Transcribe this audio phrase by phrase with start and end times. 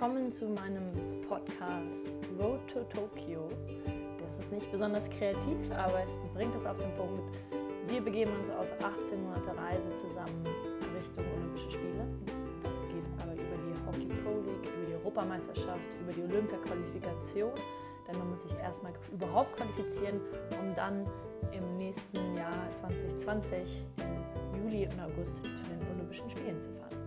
[0.00, 0.92] willkommen zu meinem
[1.28, 2.06] Podcast
[2.38, 3.48] Road to Tokyo.
[4.20, 7.36] Das ist nicht besonders kreativ, aber es bringt es auf den Punkt.
[7.88, 10.46] Wir begeben uns auf 18 Monate Reise zusammen
[10.96, 12.06] Richtung Olympische Spiele.
[12.62, 17.50] Das geht aber über die Hockey Pro League, über die Europameisterschaft, über die Olympia-Qualifikation.
[18.06, 20.20] Denn man muss sich erstmal überhaupt qualifizieren,
[20.60, 21.08] um dann
[21.50, 23.84] im nächsten Jahr 2020
[24.54, 26.97] im Juli und August zu den Olympischen Spielen zu fahren.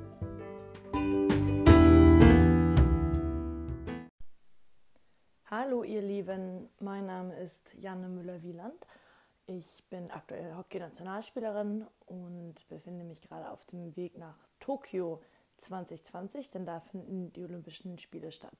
[5.84, 8.85] Ihr Lieben, mein Name ist Janne Müller-Wieland.
[9.48, 15.21] Ich bin aktuell Hockey-Nationalspielerin und befinde mich gerade auf dem Weg nach Tokio
[15.57, 18.55] 2020, denn da finden die Olympischen Spiele statt.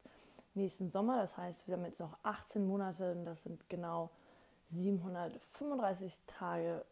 [0.56, 4.10] Nächsten Sommer, das heißt, wir haben jetzt noch 18 Monate und das sind genau
[4.70, 6.84] 735 Tage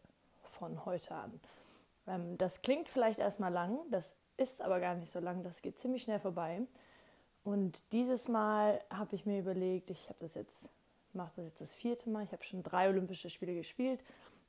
[0.42, 1.40] von heute an.
[2.06, 5.78] Ähm, das klingt vielleicht erstmal lang, das ist aber gar nicht so lang, das geht
[5.78, 6.62] ziemlich schnell vorbei.
[7.44, 10.68] Und dieses Mal habe ich mir überlegt, ich habe das jetzt,
[11.12, 12.24] mache das jetzt das vierte Mal.
[12.24, 14.00] Ich habe schon drei Olympische Spiele gespielt.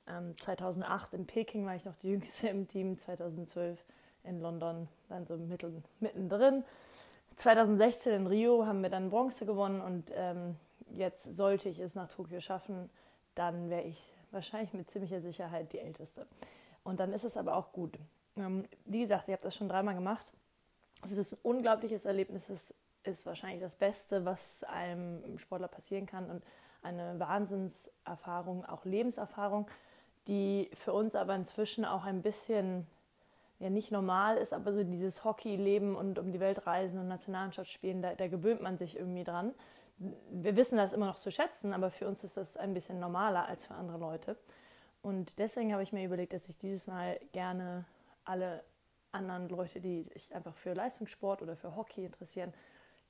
[0.08, 3.84] Ähm, 2008 in Peking war ich noch die jüngste im Team, 2012
[4.24, 6.64] in London dann so mittel, mittendrin.
[7.38, 10.58] 2016 in Rio haben wir dann Bronze gewonnen und ähm,
[10.94, 12.90] jetzt sollte ich es nach Tokio schaffen,
[13.36, 16.28] dann wäre ich wahrscheinlich mit ziemlicher Sicherheit die Älteste.
[16.84, 17.98] Und dann ist es aber auch gut.
[18.38, 20.32] Ähm, wie gesagt, ich habe das schon dreimal gemacht.
[21.04, 22.50] Es ist ein unglaubliches Erlebnis.
[22.50, 26.44] Es ist wahrscheinlich das Beste, was einem Sportler passieren kann und
[26.84, 29.68] eine Wahnsinnserfahrung, auch Lebenserfahrung,
[30.28, 32.88] die für uns aber inzwischen auch ein bisschen
[33.60, 37.72] ja nicht normal ist, aber so dieses Hockey-Leben und um die Welt reisen und Nationalmannschaft
[37.72, 39.54] spielen, da, da gewöhnt man sich irgendwie dran.
[40.32, 43.46] Wir wissen das immer noch zu schätzen, aber für uns ist das ein bisschen normaler
[43.46, 44.36] als für andere Leute.
[45.04, 47.86] Und deswegen habe ich mir überlegt, dass ich dieses Mal gerne
[48.26, 48.64] alle
[49.12, 52.54] anderen Leute, die sich einfach für Leistungssport oder für Hockey interessieren,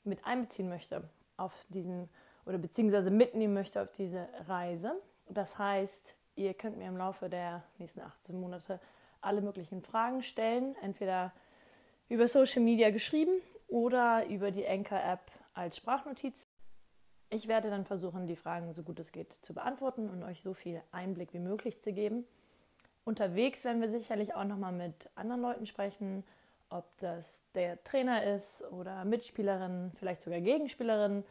[0.03, 2.09] mit einbeziehen möchte auf diesen
[2.45, 4.94] oder beziehungsweise mitnehmen möchte auf diese Reise.
[5.29, 8.79] Das heißt, ihr könnt mir im Laufe der nächsten 18 Monate
[9.22, 11.31] alle möglichen Fragen stellen, entweder
[12.09, 13.31] über Social Media geschrieben
[13.67, 16.47] oder über die Anchor-App als Sprachnotiz.
[17.29, 20.53] Ich werde dann versuchen, die Fragen so gut es geht zu beantworten und euch so
[20.53, 22.25] viel Einblick wie möglich zu geben.
[23.03, 26.23] Unterwegs werden wir sicherlich auch nochmal mit anderen Leuten sprechen,
[26.69, 31.23] ob das der Trainer ist oder Mitspielerinnen, vielleicht sogar Gegenspielerinnen,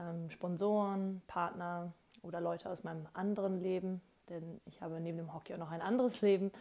[0.00, 1.92] ähm, Sponsoren, Partner
[2.22, 5.82] oder Leute aus meinem anderen Leben, denn ich habe neben dem Hockey auch noch ein
[5.82, 6.52] anderes Leben,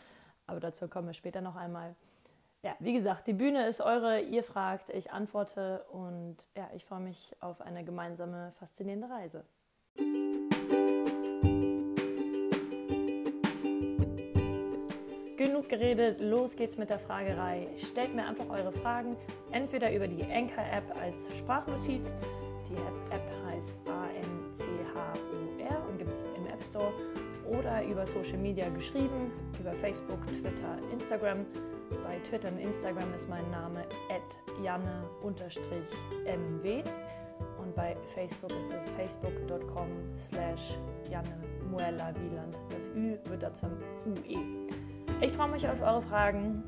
[0.47, 1.95] aber dazu kommen wir später noch einmal.
[2.63, 7.01] Ja, wie gesagt, die Bühne ist eure, ihr fragt, ich antworte und ja, ich freue
[7.01, 9.43] mich auf eine gemeinsame faszinierende Reise.
[15.77, 17.67] Geredet, los geht's mit der Fragerei.
[17.77, 19.17] Stellt mir einfach eure Fragen,
[19.51, 22.15] entweder über die Anchor-App als Sprachnotiz.
[22.69, 26.93] Die App heißt A-N-C-H-U-R und gibt es im App Store.
[27.49, 31.45] Oder über Social Media geschrieben, über Facebook, Twitter, Instagram.
[32.03, 33.83] Bei Twitter und Instagram ist mein Name
[34.63, 35.23] janne-mw
[37.59, 39.87] und bei Facebook ist es facebook.com
[40.19, 40.77] slash
[41.09, 41.35] janne
[41.69, 42.57] Muella Wieland.
[42.69, 43.71] Das Ü wird da zum
[44.05, 44.67] UE.
[45.21, 46.63] Ich freue mich auf eure Fragen.